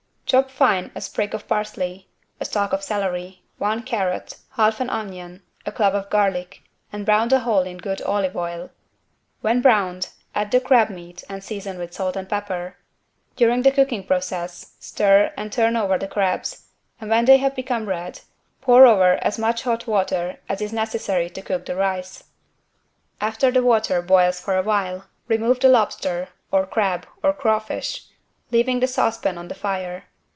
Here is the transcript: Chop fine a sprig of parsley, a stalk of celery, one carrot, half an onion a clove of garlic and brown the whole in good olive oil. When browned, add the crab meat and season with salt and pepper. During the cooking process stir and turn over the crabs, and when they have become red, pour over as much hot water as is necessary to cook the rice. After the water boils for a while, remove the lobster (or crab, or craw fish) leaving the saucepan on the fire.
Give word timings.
Chop 0.31 0.49
fine 0.49 0.89
a 0.95 1.01
sprig 1.01 1.33
of 1.33 1.45
parsley, 1.45 2.07
a 2.39 2.45
stalk 2.45 2.71
of 2.71 2.81
celery, 2.81 3.43
one 3.57 3.83
carrot, 3.83 4.37
half 4.51 4.79
an 4.79 4.89
onion 4.89 5.43
a 5.65 5.73
clove 5.73 5.93
of 5.93 6.09
garlic 6.09 6.61
and 6.89 7.05
brown 7.05 7.27
the 7.27 7.41
whole 7.41 7.63
in 7.63 7.77
good 7.77 8.01
olive 8.03 8.37
oil. 8.37 8.69
When 9.41 9.59
browned, 9.61 10.07
add 10.33 10.49
the 10.51 10.61
crab 10.61 10.89
meat 10.89 11.21
and 11.27 11.43
season 11.43 11.77
with 11.77 11.91
salt 11.93 12.15
and 12.15 12.29
pepper. 12.29 12.77
During 13.35 13.63
the 13.63 13.73
cooking 13.73 14.05
process 14.07 14.73
stir 14.79 15.33
and 15.35 15.51
turn 15.51 15.75
over 15.75 15.97
the 15.97 16.07
crabs, 16.07 16.63
and 17.01 17.09
when 17.09 17.25
they 17.25 17.35
have 17.39 17.53
become 17.53 17.89
red, 17.89 18.21
pour 18.61 18.85
over 18.85 19.15
as 19.21 19.37
much 19.37 19.63
hot 19.63 19.85
water 19.85 20.39
as 20.47 20.61
is 20.61 20.71
necessary 20.71 21.29
to 21.29 21.41
cook 21.41 21.65
the 21.65 21.75
rice. 21.75 22.23
After 23.19 23.51
the 23.51 23.63
water 23.63 24.01
boils 24.01 24.39
for 24.39 24.55
a 24.55 24.63
while, 24.63 25.07
remove 25.27 25.59
the 25.59 25.67
lobster 25.67 26.29
(or 26.53 26.65
crab, 26.65 27.05
or 27.21 27.33
craw 27.33 27.59
fish) 27.59 28.05
leaving 28.49 28.79
the 28.79 28.87
saucepan 28.87 29.37
on 29.37 29.49
the 29.49 29.55
fire. 29.55 30.05